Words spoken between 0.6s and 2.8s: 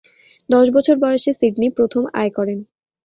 বছর বয়সে সিডনি প্রথম আয় করেন।